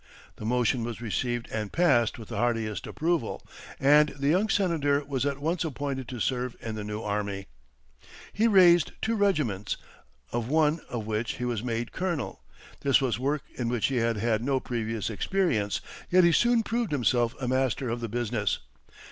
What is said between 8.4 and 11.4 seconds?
raised two regiments, of one of which